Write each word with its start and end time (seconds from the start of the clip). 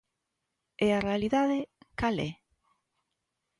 E 0.85 0.87
a 0.97 1.03
realidade 1.07 1.57
¿cal 1.99 2.15
é? 2.29 2.31